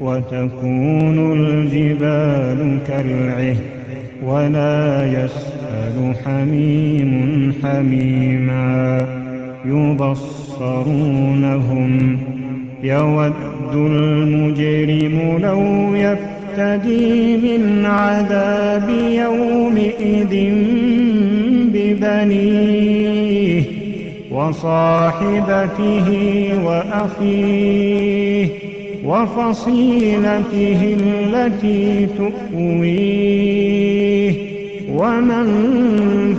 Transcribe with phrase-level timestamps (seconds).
[0.00, 3.56] وتكون الجبال كالعه
[4.24, 9.06] ولا يسأل حميم حميما.
[10.56, 12.18] يبصرونهم
[12.82, 13.32] يود
[13.74, 20.52] المجرم لو يفتدي من عذاب يومئذ
[21.74, 23.62] ببنيه
[24.30, 26.08] وصاحبته
[26.64, 28.48] وأخيه.
[29.06, 33.66] وفصيلته التي تؤويه.
[34.92, 35.46] ومن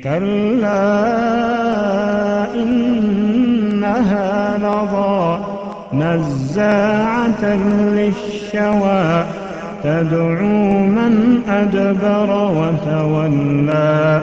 [0.04, 0.94] كلا
[2.54, 5.38] إنها لظى
[5.92, 7.44] نزاعة
[7.94, 9.24] للشوى.
[9.84, 14.22] تدعو من أدبر وتولى.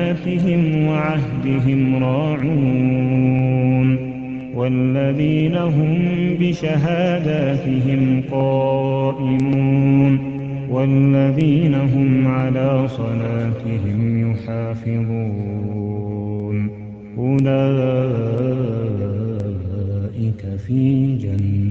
[0.11, 3.31] لأماناتهم وعهدهم راعون
[4.55, 5.99] والذين هم
[6.39, 10.19] بشهاداتهم قائمون
[10.69, 15.51] والذين هم على صلاتهم يحافظون
[17.17, 18.01] أولئك
[20.67, 21.70] في جنات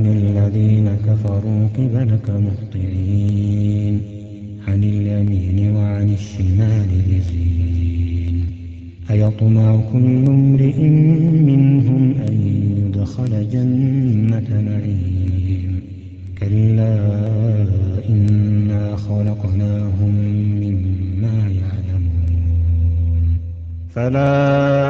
[0.00, 4.00] فما للذين كفروا قبلك مهطعين
[4.68, 8.46] عن اليمين وعن الشمال لزين.
[9.10, 10.82] أيطمع كل امرئ
[11.48, 12.34] منهم أن
[12.78, 15.80] يدخل جنة نعيم.
[16.38, 16.96] كلا
[18.08, 20.14] إنا خلقناهم
[20.60, 22.32] مما يعلمون.
[23.94, 24.89] فلا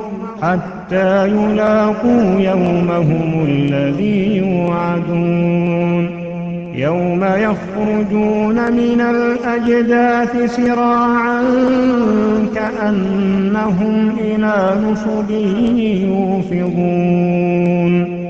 [0.41, 6.21] حتى يلاقوا يومهم الذي يوعدون.
[6.75, 11.43] يوم يخرجون من الأجداث سراعا
[12.55, 15.31] كأنهم إلى نصب
[16.51, 18.21] يوفضون.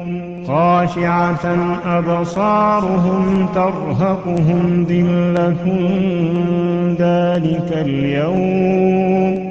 [0.48, 1.56] خاشعة
[1.86, 5.66] أبصارهم ترهقهم ذلة
[7.00, 9.51] ذلك اليوم.